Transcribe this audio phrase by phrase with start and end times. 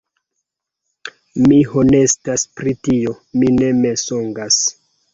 [1.51, 4.63] Mi honestas pri tio; mi ne mensogas